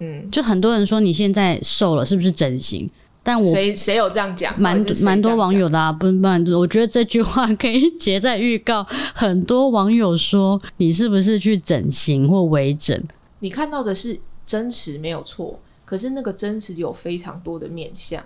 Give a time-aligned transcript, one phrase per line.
[0.00, 2.88] 嗯，就很多人说你现在瘦了，是不是整形？
[3.22, 4.54] 但我谁谁有这样讲？
[4.60, 8.86] 蛮蛮多网友的啊，不不我觉得这句话可以截在预告。
[9.14, 13.02] 很多网友说你是不是去整形或微整？
[13.40, 18.22] 你看到的是真实没有错，可是那个真实有非常多的面向。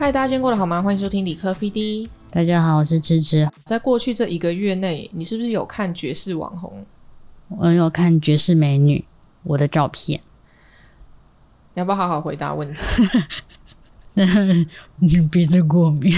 [0.00, 0.80] 嗨，大家今天过得好吗？
[0.80, 2.08] 欢迎收听理科 PD。
[2.30, 6.86] 大家好，我是芝芝，在过去这一个月内，你是不是有看爵士网红？
[7.48, 9.04] 我有看绝世美女
[9.42, 10.18] 我的照片，
[11.74, 12.80] 你要不要好好回答问题？
[15.00, 16.10] 你鼻子过敏。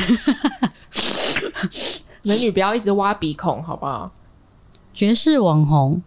[2.22, 4.12] 美女不要一直挖鼻孔，好不好？
[4.94, 6.00] 爵士网红，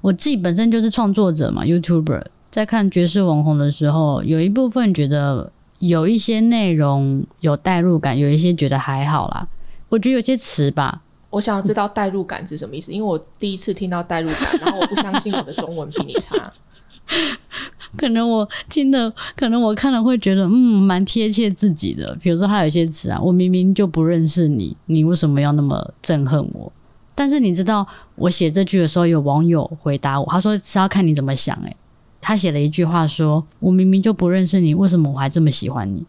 [0.00, 9.46] 我自己本身就是创作者嘛，YouTuber，在看爵士网红的时候，有一部分觉得有一些内容有代入感，有一些觉得还好啦。
[9.88, 16.52] 我觉得有些词吧，我想要知道代入感是什么意思，因为我第一次听到代入感，然后我不相信我的中文比你差。
[17.96, 22.16] 可能我听的，可能我看了会觉得，嗯，蛮贴切自己的。
[22.20, 26.70] 比如说，他有一些词啊，我明明就不认识你，你为什么要那么憎恨我？
[27.14, 31.76] 但是你知道，我写这句的时候，有网友回答我，他说是要看你怎么想、欸。
[32.26, 36.04] 他写了一句话说：“我明明就不认识你，为什么我还这么喜欢你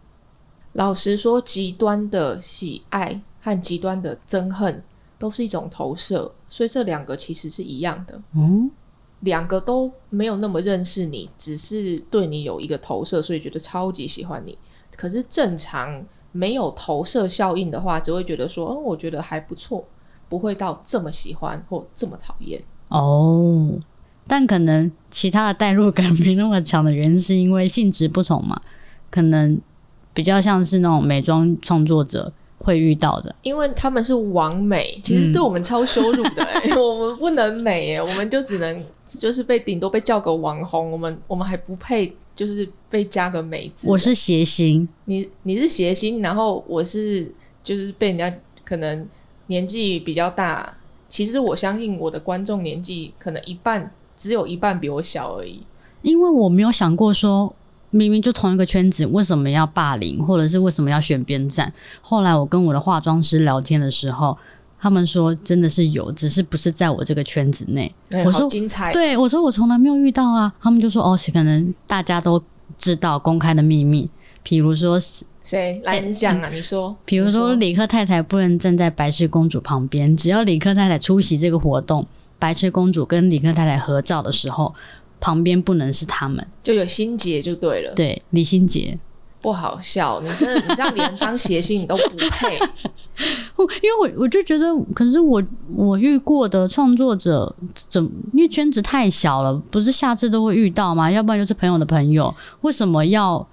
[0.74, 4.82] 老实说，极端的喜爱和极端的憎恨
[5.20, 8.72] 都是一种投射，所以这两个其实是一样的。？”嗯，
[9.20, 14.58] 两个都没有那么认识你，只是对你有一个投射，所以觉得超级喜欢你。
[14.96, 19.86] 可是正常没有投射效应的话，只会觉得说，嗯，我觉得还不错，
[20.28, 22.60] 不会到这么喜欢或这么讨厌。
[22.88, 23.70] 哦，
[24.28, 28.60] 但可能其他的代入感没那么强的原因，是因为性质不同嘛，
[29.10, 29.60] 可能
[30.14, 33.34] 比较像是那种美妆创作者会遇到的。
[33.44, 43.90] 因为他们是王美，其实对我们超羞辱的、欸， 我们不能美、欸，我们就只能就是被顶多被叫个网红，我们我们还不配，就是被加个美字。
[43.90, 47.32] 我是谐星，你你是谐星，然后我是
[47.64, 48.34] 就是被人家
[48.66, 49.08] 可能
[49.48, 50.76] 年纪比较大，
[51.08, 55.62] 其实我相信我的观众年纪可能一半只有一半比我小而已。
[56.02, 57.54] 因为我没有想过说，
[57.92, 61.72] 明明就同一个圈子，为什么要霸凌，或者是为什么要选边站？
[62.02, 64.38] 后来我跟我的化妆师聊天的时候，
[64.80, 67.94] 他们说真的是有，只是不是在我这个圈子内。
[68.26, 72.42] 我说精彩，对我说我从来没有遇到啊，他们就说哦，是可能大家都
[72.78, 74.10] 知道公开的秘密，
[74.44, 75.00] 比如说
[75.44, 76.50] 谁来你讲啊？
[76.52, 82.06] 你说，比如说李克太太不能站在白雪公主旁边，只要李克太太出席这个活动，
[82.40, 84.74] 白痴公主跟李克太太合照的时候，
[85.20, 86.46] 旁边不能是他们。
[86.64, 88.98] 就有心结就对了，对，李心洁，
[89.42, 92.60] 不好笑，你真的你这样连当谐星你都不配。
[93.82, 95.42] 因为我我就觉得，可是我
[95.76, 101.10] 我遇过的创作者怎么，因为圈子太小了，不是下次都会遇到吗？
[101.10, 103.48] 要不然就是朋友的朋友，为什么要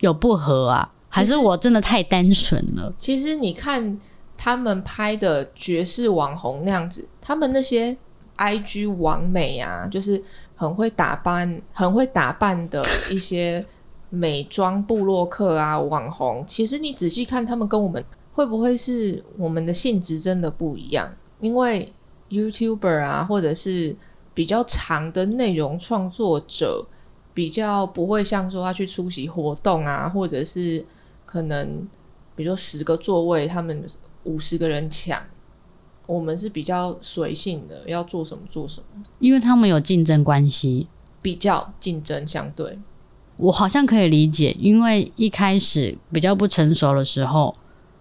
[0.00, 0.90] 有不合啊？
[1.08, 2.92] 还是我真的太单纯了？
[2.98, 3.98] 其实你看
[4.36, 7.96] 他们拍的爵士网红那样子，他们那些
[8.36, 10.22] IG 网美啊，就是
[10.54, 13.66] 很会打扮、很会打扮的一些
[14.10, 21.12] 美妆部落客啊、网红，其实你仔细看，他们跟我们会不会是我们的性质真的不一样？
[21.40, 21.92] 因为
[22.30, 23.96] YouTuber 啊，或者是
[24.32, 26.86] 比较长的内容创作者，
[27.34, 30.86] 比较不会像说要去出席活动啊，或者是
[31.24, 31.88] 可能
[32.36, 33.84] 比如说十个座位，他们
[34.22, 35.20] 五十个人抢，
[36.06, 40.86] 我们是比较随性的，要做什么做什么，因为他们有竞争关系。
[41.20, 42.78] 比较竞争相对。
[43.36, 47.54] 我好像可以理解，因为一开始比较不成熟的时候，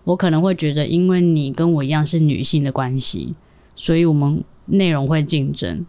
[0.03, 3.33] 我可能会觉得，因为你跟我一样是女性的关系，
[3.75, 5.85] 所以我们内容会竞争。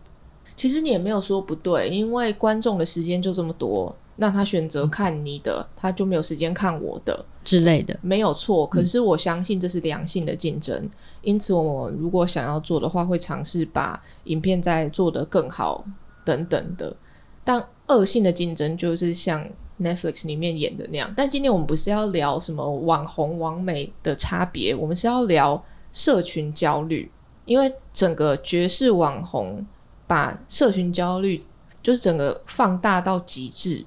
[0.56, 8.66] 其实你也没有说不对，因为观众的时间就这么多，那他选择看你的，他就没有时间看我的，之类的，没有错。
[8.66, 10.88] 可是我相信这是良性的竞争，
[11.20, 15.84] 因此我如果想要做的话，会尝试把影片再做得更好
[16.24, 16.96] 等等的。
[17.44, 19.46] 但恶性的竞争就是像
[19.78, 21.12] Netflix 里面演的那样。
[21.14, 27.10] 但今天我们不是要聊什么网红、网美的差别，我们是要聊社群焦虑，
[27.44, 29.64] 因为整个爵士网红
[30.06, 31.42] 把社群焦虑
[31.82, 33.84] 就是整个放大到极致。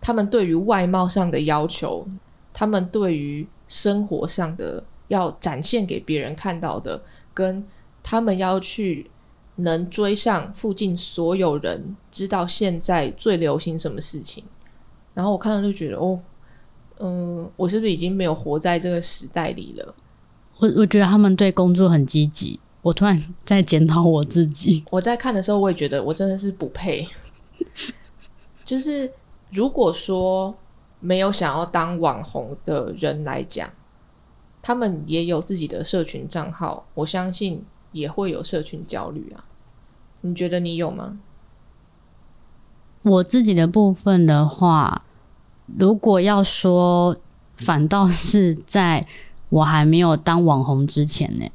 [0.00, 2.06] 他们对于外貌上的要求，
[2.52, 7.02] 他们对于生活上的要展现给别人看到的，
[7.34, 7.64] 跟
[8.02, 9.10] 他们要去
[9.56, 14.44] 能追上附近所有人，知道现在最流行什么事情。
[15.14, 16.20] 然后我看到就觉得，哦，
[17.00, 19.94] 嗯，我是不是已经没有活在这个时代里了？
[20.58, 22.58] 我我觉得他们对工作很积极。
[22.82, 24.84] 我突然在检讨我自己。
[24.90, 27.06] 我在看的时候，我也觉得我真的是不配。
[28.64, 29.10] 就是
[29.50, 30.54] 如果说
[31.00, 33.70] 没有想要当网红的人来讲，
[34.60, 39.44] 他们也有自己的社群账号，我相信也会有社群焦虑啊。
[40.20, 41.18] 你觉得你有吗？
[43.02, 45.04] 我自己的部分的话，
[45.78, 47.16] 如果要说，
[47.56, 49.06] 反倒是在
[49.48, 51.46] 我还没有当网红之前呢。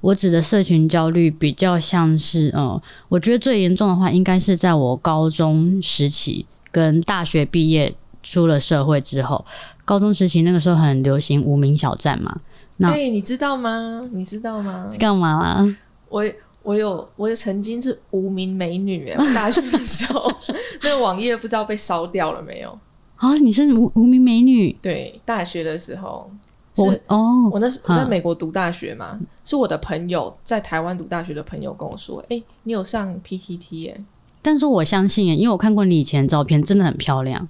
[0.00, 6.46] 我指的社群焦虑比较像是，嗯，我觉得最严重的话，应该是在我高中时期
[6.76, 9.42] 跟大学毕业出了社会之后。
[9.86, 12.36] 高中时期那个时候很流行无名小站嘛，
[12.76, 14.02] 那你知道吗？
[14.12, 14.90] 你知道吗？
[14.98, 15.76] 干嘛啦？
[16.10, 16.22] 我
[16.62, 20.30] 我有我有曾经是无名美女哎，大学的时候
[20.82, 22.78] 那个网页不知道被烧掉了没有？
[23.16, 24.76] 啊，你是无无名美女？
[24.82, 26.30] 对，大学的时候。
[26.78, 33.98] 我哦，我那时我在美国读大学嘛，是我的朋友在台湾读大学的朋友跟我说，哎，你有上 PTT 耶？
[34.46, 37.48] 但是我相信，因为我看过你以前照片，真的很漂亮。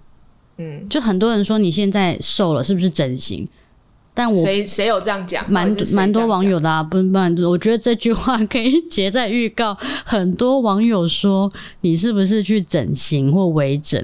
[0.56, 3.46] 嗯，就很多人说你现在瘦了，是不是整形？
[4.14, 5.44] 但我谁谁有这样讲？
[5.52, 7.18] 蛮蛮多网友的啊，不不，
[7.50, 9.76] 我觉得这句话可以截在预告。
[10.06, 11.52] 很多网友说
[11.82, 14.02] 你是不是去整形或微整？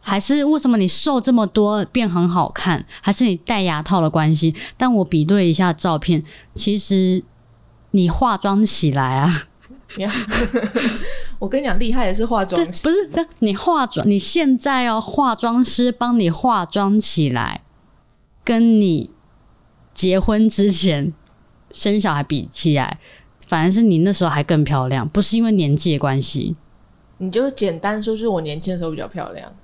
[0.00, 2.84] 还是为什么你瘦这么多变很好看？
[3.00, 4.52] 还是你戴牙套的关系？
[4.76, 6.24] 但我比对一下照片，
[6.54, 7.22] 其实
[7.92, 9.44] 你化妆起来啊！
[11.38, 13.26] 我跟你讲，厉害的是化妆师，不是？
[13.40, 17.62] 你化妆，你现在要化妆师帮你化妆起来，
[18.42, 19.10] 跟你
[19.92, 21.12] 结婚之前
[21.72, 22.98] 生小孩比起来，
[23.46, 26.56] 反而是你那时候还更漂亮，不是因为年纪的关系。
[27.18, 29.54] 你就简单说，就是我年轻的时候比较漂亮。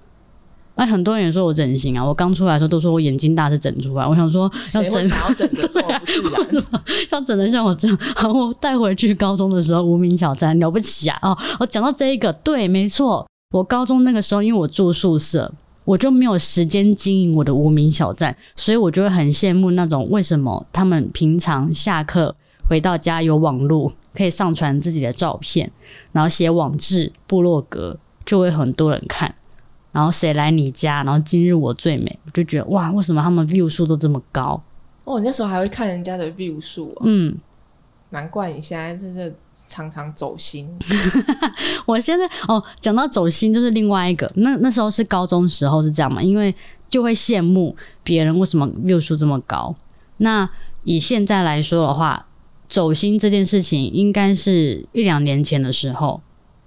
[0.81, 4.07] 那很多人也说我整形啊，我刚出来的时候都说我眼睛大是整出来。
[4.07, 6.23] 我想说要整， 要整的这么不自
[6.73, 6.83] 然，
[7.13, 7.99] 要整的像我这样。
[8.17, 11.19] 好，我带回去高中的时候无名小站了不起啊！
[11.21, 15.53] 哦，我讲到这一个，对，没错，我高中那个时候因为我住宿舍，
[15.85, 22.35] 我就没有时间经营我的无名小站，所以我就会很羡慕那种为什么他们平常下课
[22.67, 25.71] 回到家有网络可以上传自己的照片，
[26.13, 29.35] 然后写网志、部落格，就会很多人看。
[29.93, 31.03] 然后谁来你家？
[31.03, 34.63] 然后今日我最美，我就觉得哇，为什么他们 view 数都这么高？
[35.05, 37.37] 哦，你那时候还会看人家的 view 数，嗯，
[38.11, 39.33] 难怪你现在真的
[39.67, 40.69] 常常走心。
[41.87, 46.55] 我现在哦，讲到走心就是另外一个，那那时候是高中时候是这样嘛，因为
[46.89, 49.75] 就会羡慕别人为什么 view 数这么高。
[50.19, 50.49] 那
[50.85, 52.27] 以现在来说的话，
[52.69, 56.21] 走心这件事情应该是一两年前的时候，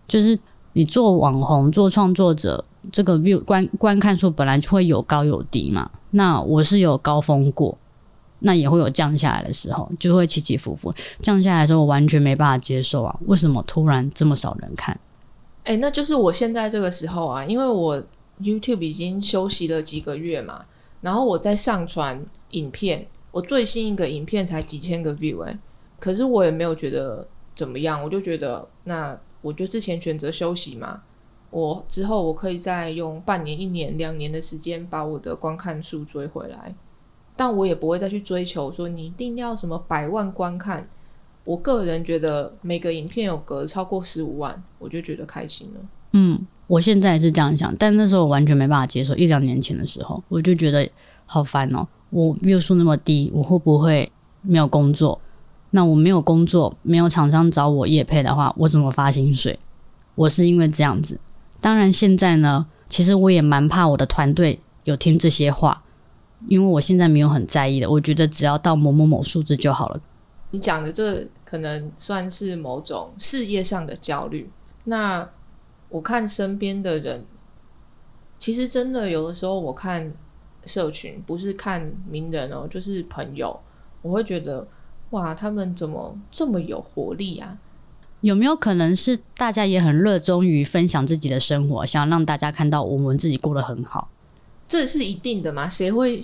[0.08, 0.38] 就是
[0.74, 2.66] 你做网红、做创作者。
[2.92, 7.78] 这个 view 观观看数本来就会有高有低嘛，那我是有高峰过，
[8.40, 10.94] 那也会有降下来的时候，就会起起伏伏。
[11.22, 13.20] 降下来的时候，我完全没办法接受啊！
[13.26, 15.00] 为什么突然这么少人看？
[15.64, 18.04] 哎，那就是我现在这个时候啊，因为我
[18.42, 20.66] YouTube 已经休息了几个月嘛，
[21.00, 25.58] 然后我在上传影片，我最新一个影片才几千个 view 哎，
[26.00, 27.26] 可是我也没有觉得
[27.56, 31.02] 怎么样，我就觉得那我就之前选择休息嘛。
[31.54, 36.74] 我之后我可以再用半年、一年、两年的时间把我的观看数追回来，
[37.36, 40.90] 但我也不会再去追求说你一定要什么百万观看。
[41.46, 45.82] 我个人觉得每个影片有隔超过十五万，我就觉得开心了。
[46.14, 49.16] 嗯，我现在也是这样想，但那时候我完全没办法接受。
[49.16, 50.90] 一两年前的时候，我就觉得
[51.28, 54.12] 好烦哦，我月数那么低，我会不会
[54.42, 55.22] 没有工作？
[55.70, 59.60] 那我没有工作，没有厂商找我业配的话，我怎么发薪水？
[60.16, 61.20] 我是因为这样子。
[61.64, 65.82] 当然，现在呢，其实我也蛮怕我的团队有听这些话，
[66.50, 70.02] 因为我现在没有很在意的，我觉得只要到某某某数字就好了。
[70.52, 74.52] 你讲的这可能算是某种事业上的焦虑。
[74.84, 75.26] 那
[75.88, 77.26] 我看身边的人，
[78.38, 80.12] 其实真的有的时候，我看
[80.66, 83.58] 社群不是看名人哦，就是朋友，
[84.02, 84.68] 我会觉得
[85.12, 87.58] 哇，他们怎么这么有活力啊？
[88.24, 94.08] 有没有可能是大家也很热衷于分享自己的生活，想要让大家看到我们自己过得很好？
[94.66, 95.68] 这是一定的嘛？
[95.68, 96.24] 谁会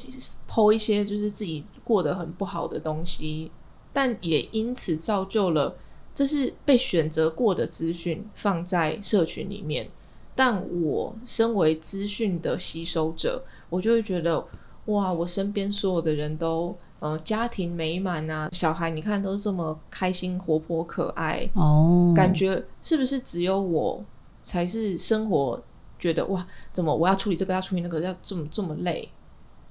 [0.49, 3.51] 剖一些就是自己过得很不好的东西？
[3.91, 5.75] 但也因此造就了
[6.15, 9.89] 这是被选择过的资讯放在社群里面。
[10.33, 14.47] 但我身为资讯的吸收者，我就会觉得
[14.85, 16.77] 哇，我身边所有的人都。
[16.99, 24.03] 呃，家庭美满啊，小孩你看都是这么开心、活泼、可爱哦，感觉是不是只有我
[24.43, 25.61] 才是生活
[25.97, 26.45] 觉得哇？
[26.73, 29.09] 怎么我要处理这个，要处理那个，要这么这么累？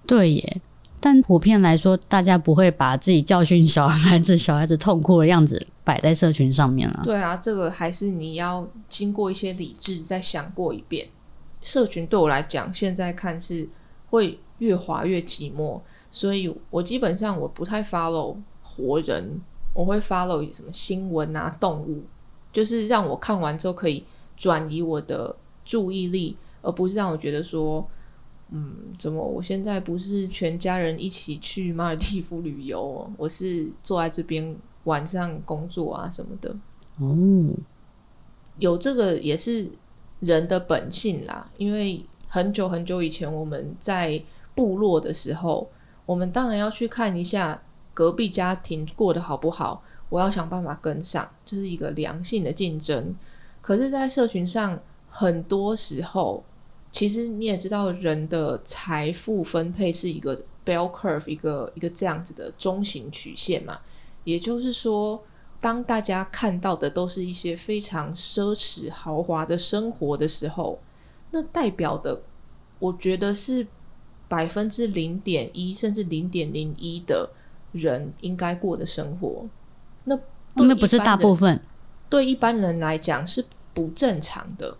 [0.06, 0.60] 对耶。
[1.00, 7.02] 但普遍来说，大家不会把自己教训小孩子、小孩子痛苦的样子摆在社群上面啊。
[7.04, 11.06] 对啊，这个还是你要经过一些理智再想过一遍。
[11.62, 13.68] 社群对我来讲，现在看是
[14.10, 19.40] 会越滑越寂寞，所以我基本上我不太 follow 活人，
[19.74, 22.02] 我会 follow 什么新闻啊、动物，
[22.52, 24.04] 就是让我看完之后可以
[24.36, 25.34] 转移我的
[25.64, 27.86] 注意力，而不是让我觉得说，
[28.50, 36.56] 嗯，怎么我现在不是全家人一起去马尔蒂夫旅游，我是坐在这边晚上工作啊什么的。
[36.98, 37.52] 哦，
[38.58, 39.70] 有这个也是
[40.20, 44.20] 人的本性啦，因为很久很久以前我们在
[44.54, 45.70] 部落的时候，
[46.08, 47.60] 我们当然要去看一下
[47.92, 53.14] 隔壁家庭过得好不好，我要想办法跟上，这是一个良性的竞争。
[53.60, 56.42] 可是，在社群上，很多时候，
[56.90, 60.34] 其实你也知道，人的财富分配是一个
[60.64, 63.78] bell curve，一个一个这样子的中型曲线嘛。
[64.24, 65.22] 也就是说，
[65.60, 70.80] 当大家看到的都是一些非常奢侈豪华的生活的时候，
[71.32, 72.22] 那代表的，
[72.78, 73.66] 我觉得是
[74.28, 77.30] 百分之零点一甚至零点零一的
[77.72, 79.46] 人应该过的生活。
[80.04, 80.18] 那
[80.54, 81.60] 那不是大部分。
[82.10, 83.44] 对一般人来讲是
[83.74, 84.76] 不正常的。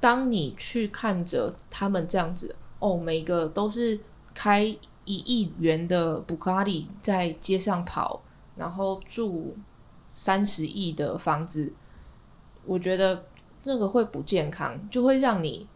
[0.00, 4.00] 当你去看着他们这样子，哦，每个都是
[4.34, 8.20] 开一亿元的布卡里在街上跑，
[8.56, 9.56] 然后住
[10.12, 11.72] 三十亿的房子，
[12.64, 13.24] 我觉得
[13.62, 15.68] 这个会不健康，就会让你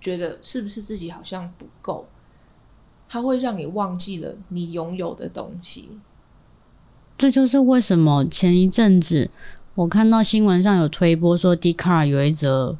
[0.00, 2.08] 觉得是不是自己好像不够，
[3.12, 5.88] 它会让你忘记了你拥有的东西。
[7.18, 9.30] 这就是为什么前一阵子
[9.74, 12.78] 我看到新闻上有推播说 d c a r 有一则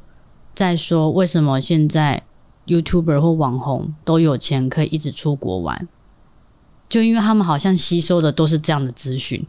[0.55, 2.23] 在说为什么现在
[2.65, 5.89] YouTuber 或网红都有钱可以一直出国玩，
[6.87, 9.45] 就因为他们好像吸收的都是这样的资讯。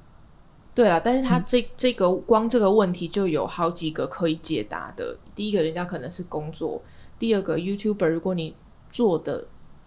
[0.74, 5.16] 对啊，但是他这、这个光这个问题就有好几个可以解答的。
[5.34, 6.80] 第一个，人家可能是工作；
[7.18, 8.54] 第二个，YouTuber 如果你
[8.90, 9.44] 做的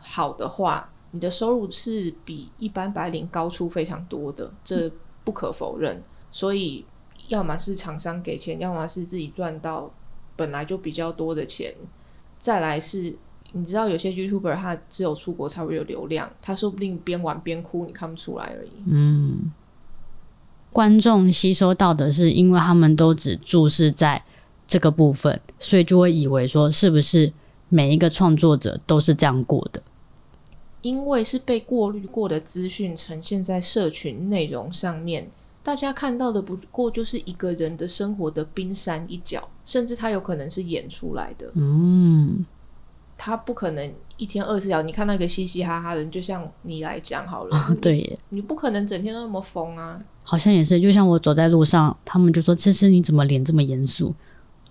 [0.07, 4.91] 好的话，你的收入是比一般白领高出非常多的，这
[5.23, 6.01] 不可否认。
[6.29, 6.85] 所以，
[7.27, 9.91] 要么是厂商给钱，要么是自己赚到
[10.35, 11.73] 本来就比较多的钱。
[12.37, 13.15] 再来是，
[13.53, 18.71] 你知道有些 YouTuber 他只有出国才会有流量，他说不定边玩边哭，你看不出来而已。
[18.85, 19.51] 嗯，
[20.71, 24.23] 观众吸收到的是，因为他们都只注视在
[24.67, 27.31] 这个部分，所以就会以为说，是不是
[27.69, 29.81] 每一个创作者都是这样过的？
[30.85, 35.27] 因为是被过滤过的资讯呈现在社群内容上面，
[35.63, 42.45] 大家看到的不过就是一个人的生活的冰山一角，甚至他有可能是演出来的，嗯，
[43.17, 44.83] 他不可能一天二十四小时。
[44.85, 49.99] 你看到一个嘻嘻哈哈的人，就像你来讲好了，啊，对耶，你不可能整天都那么疯啊。
[50.21, 50.79] 好像也是。
[50.79, 54.13] 就像我走在路上，他们就说：“芝芝，你怎么脸这么严肃？”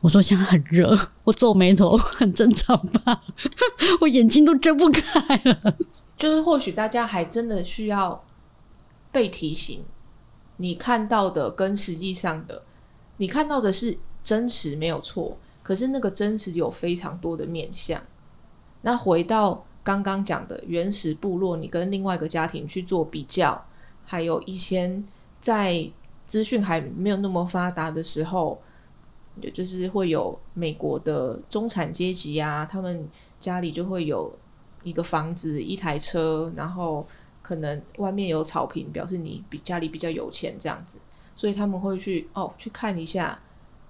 [0.01, 3.21] 我说：“现在很热，我皱眉头很正常吧？
[4.01, 5.77] 我眼睛都睁不开了。
[6.17, 8.25] 就是或许大家还真的需要
[9.11, 9.85] 被提醒，
[10.57, 12.63] 你看到的跟实际上的，
[13.17, 18.01] 你看到的是真实没有错，可是那个真实有非常多的面向。
[18.83, 23.65] 那回到刚刚讲的原始部落，你跟另外一个家庭去做比较，
[24.05, 25.03] 还有一些
[25.41, 25.91] 在
[26.27, 28.61] 资讯还没有那么发达的时候，
[29.41, 33.09] 也就是会有美国的中产阶级啊，他们
[33.41, 34.33] 家里就会有
[34.85, 37.05] 一个房子、一台车，然后
[37.43, 40.99] 可能外面有草坪，表示你比家里比较有钱这样子，
[41.35, 43.39] 所以他们会去哦去看一下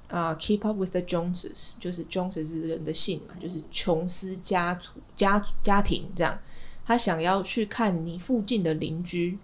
[0.08, 6.38] 啊、k e e p up with the Joneses，就是 Joneses 人的姓嘛，就是琼斯家族家家庭这样，
[6.84, 9.38] 他想要去看你附近的邻居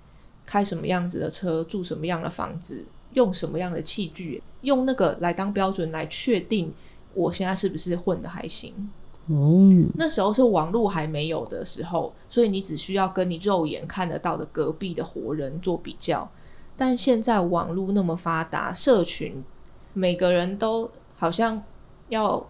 [0.47, 6.73] 开什么样子的车，住什么样的房子，用什么样的器具，用那个来当标准来确定
[7.14, 8.90] 我现在是不是混的还行。”
[9.31, 9.63] 哦，
[9.95, 16.29] 那时候是网络还没有的时候，所以你只需要跟你肉眼看得到的隔壁的活人做比较。
[16.77, 19.45] 但现在网络那么发达，社群
[19.93, 21.63] 每个人都好像
[22.09, 22.45] 要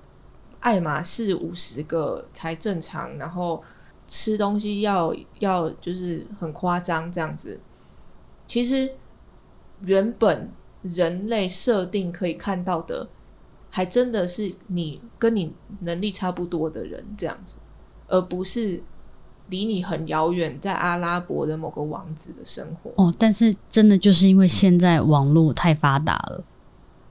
[0.61, 3.63] 爱马仕五十个才正常，然后
[4.09, 7.61] 吃东西要要就是很夸张这样子。
[8.47, 8.91] 其实
[9.83, 10.49] 原本
[10.83, 13.07] 人类设定可以看到的，
[13.71, 17.61] 还真的是你跟你能力差不多的人这样子，
[18.09, 18.83] 而不是
[19.49, 22.93] 离你很遥远，在阿拉伯的某个王子的生活。
[22.97, 26.45] 哦，但是真的就是因为现在网络太发达了，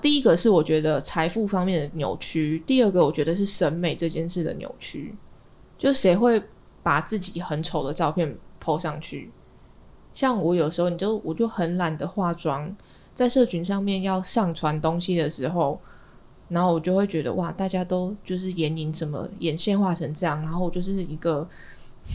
[0.02, 5.16] 第一个是我觉得财富方面的扭曲，第二个我觉得是审美这件事的扭曲。
[5.78, 6.44] 就谁会
[6.84, 9.32] 把自己很丑的照片 po 上去。
[10.12, 12.76] 像我有时候，你就我就很懒得化妆，
[13.14, 15.80] 在社群上面要上传东西的时候，
[16.50, 21.48] 然后我就会觉得哇，大家都就是眼影怎么眼线画成这样，然后我就是一个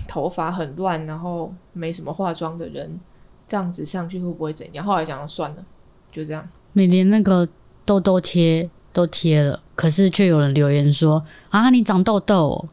[0.07, 3.01] 头发很乱，然后没什么化妆的人，
[3.49, 4.85] 这样子上去会不会怎样？
[4.85, 5.65] 后来讲算了，
[6.13, 6.47] 就这样。
[6.73, 7.49] 你连那个
[7.85, 12.69] 痘痘贴都贴了，可是却有人留言说啊，你长痘痘、哦。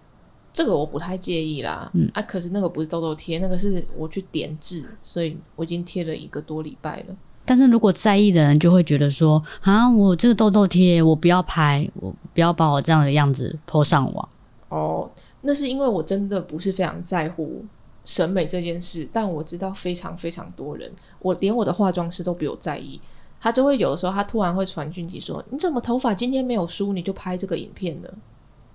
[0.53, 7.15] 这个我不太介意啦，嗯啊，可是那个不是痘痘贴，那个是我去点痣，所以我已经贴了一个多礼拜了。
[7.51, 14.29] 但是如果在意的人就会觉得说啊，我这个痘痘贴我不要拍，我不要把我这样的样子 po 上网。
[14.69, 17.65] 哦，那是因为我真的不是非常在乎
[18.05, 20.89] 审美这件事，但我知道非常非常多人，
[21.19, 22.97] 我连我的化妆师都比我在意，
[23.41, 28.13] 他就会有的时候他突然会传讯息说：“你怎么头发今天没有梳，你就拍这个影片了？”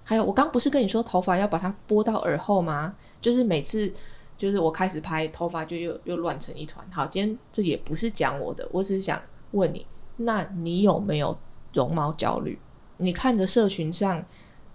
[0.05, 2.93] 还有，我刚不是跟你说头发要把它拨到耳后吗？
[3.23, 3.91] 就是每次
[4.37, 6.87] 就是我开始拍头发就又又乱成一团。
[6.91, 9.21] 好，今天这也不是讲我的，我只是想
[9.53, 11.37] 问你，那你有没有
[11.73, 12.59] 容貌焦虑？
[12.99, 14.25] 你看着社群上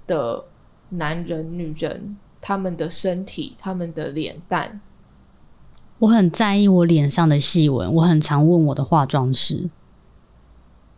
[0.08, 0.46] 的
[0.90, 4.82] 男人、女人，他们的身体、他们的脸蛋，
[6.00, 9.70] 我很在意我脸上的细纹，我很常问我的化妆师，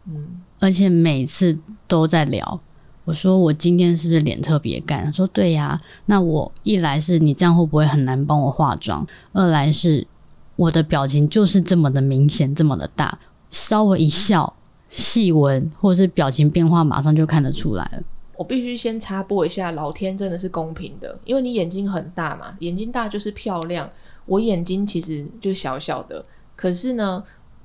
[0.05, 2.59] 嗯，而且每次都在聊。
[3.05, 5.03] 我说我今天是不是脸特别干？
[5.05, 5.79] 他说对呀。
[6.05, 9.05] 那我一来是你这样会不会很难帮我化妆？
[9.33, 10.05] 二来是
[10.55, 13.19] 我的表情就是这么的明显，这么的大，
[13.49, 14.53] 稍微一笑，
[14.89, 18.03] 细纹或者是表情变化，马上就看得出来了。
[18.35, 23.89] 我必须先插播一下，老天真的是公平的，因为你眼睛很大嘛，眼睛大就是漂亮。
[24.25, 27.23] 我眼睛其实就小小的，可是呢，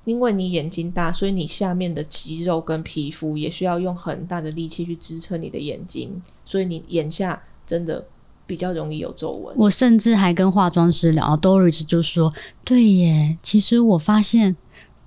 [0.08, 8.04] 因为你眼睛大，所以你下面的肌肉跟皮肤也需要用很大的力气去支撑你的眼睛，所以你眼下真的
[8.46, 9.54] 比较容易有皱纹。
[9.58, 12.32] 我甚至还跟化妆师聊，Doris 就说
[12.64, 14.56] ：“对耶，其实我发现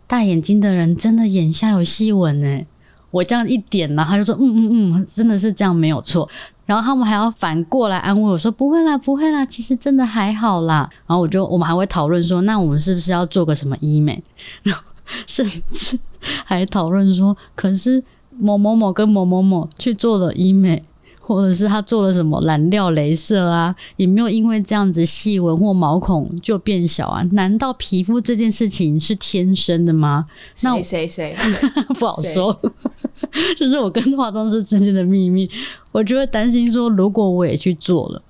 [0.06, 2.62] 大眼睛的人真的眼下有细纹呢。”
[3.10, 6.30] 我这样一点呢，他就说：“嗯嗯嗯，真的是这样，没有错。”
[6.66, 14.24] 然后他们还要反过来安慰我说：“不会啦，不会啦，其实真的还好啦。”然后我就我们还会讨论说：“那我们是不是要做个什么医美？”
[14.64, 14.82] 然后
[15.28, 16.00] 甚至
[16.46, 18.04] 还讨论说：“可是
[18.38, 20.84] 某某某跟某某某去做了医美。”
[21.24, 27.24] 或者是他做了什么染料、镭射啊，也没有因为这样子细纹或毛孔就变小啊？
[27.32, 30.26] 难道皮肤这件事情是天生的吗？
[30.64, 31.38] 那谁谁谁？
[31.98, 32.60] 不好说，
[33.58, 35.50] 这是我跟化妆师之间的秘密。
[35.94, 38.22] 我就会担心说，如果我也去做了，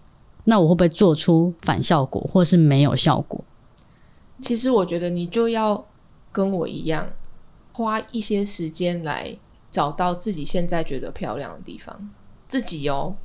[0.44, 3.44] 那我会不会做出反效果，或是没有效果？
[4.42, 5.84] 其实我觉得你就要
[6.32, 7.08] 跟我一样，
[7.74, 9.38] 花一些时间来
[9.70, 12.10] 找到自己现在觉得漂亮的地方。
[12.48, 13.16] 自己哦，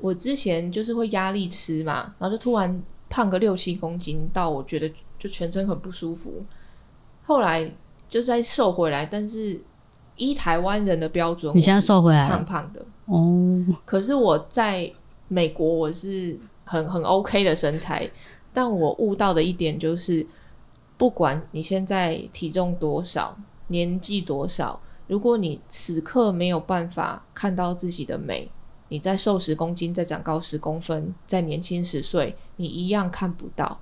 [0.00, 6.44] 我之前就是会压力吃嘛，然后就突然胖个六七公斤，到我觉得就全身很不舒服。
[7.22, 7.72] 后来
[8.08, 9.62] 就再瘦回来，但是
[10.16, 14.92] 依台湾人的标准，你现在瘦回来胖胖的哦，可是我在
[15.28, 18.10] 美国我是很很 OK 的身材，
[18.52, 20.26] 但我悟到的一点就是，
[21.02, 23.36] 不管你现在体重多少，
[23.66, 28.48] 年纪多少，如果你此刻没有办法看到自己的美，
[28.86, 33.80] 你再瘦十公斤，再长高十公分，再年轻十岁，你一样看不到。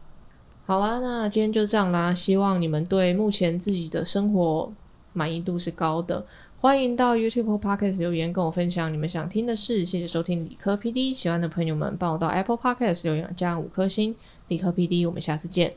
[0.64, 2.14] 好啦，那今天就这样啦。
[2.14, 4.72] 希望你们对目前自己的生活
[5.12, 6.24] 满意度是高的。
[6.62, 9.84] 欢迎到 YouTube Podcast 留言跟我分享你们想听的事。
[9.84, 14.16] 谢谢收听理科 PD，喜欢的朋友们帮我到 Apple Podcast 留言加五颗星。
[14.48, 15.74] 理科 PD，我们下次见。